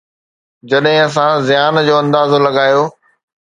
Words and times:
جڏهن 0.69 0.97
اسان 1.07 1.31
زيان 1.47 1.73
جو 1.87 1.95
اندازو 2.03 2.37
لڳايو. 2.45 2.83